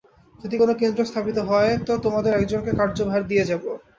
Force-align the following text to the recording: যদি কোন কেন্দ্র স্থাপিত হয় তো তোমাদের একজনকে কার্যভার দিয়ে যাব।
যদি 0.39 0.55
কোন 0.57 0.69
কেন্দ্র 0.81 1.01
স্থাপিত 1.05 1.37
হয় 1.49 1.71
তো 1.87 1.93
তোমাদের 2.05 2.31
একজনকে 2.35 2.71
কার্যভার 2.79 3.21
দিয়ে 3.29 3.47
যাব। 3.49 3.63